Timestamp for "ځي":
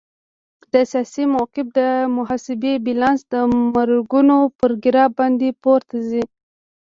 6.09-6.23